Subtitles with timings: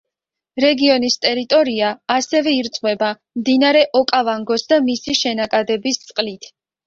[0.63, 3.11] რეგიონის ტერიტორია ასევე ირწყვება
[3.41, 6.51] მდინარე ოკავანგოს და მისი შენაკადების წყლით.